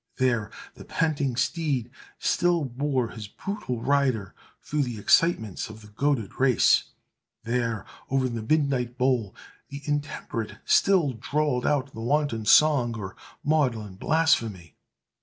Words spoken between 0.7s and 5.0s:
the panting steed still bore his brutal rider through the